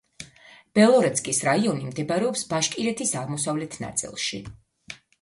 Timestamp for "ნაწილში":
3.89-4.45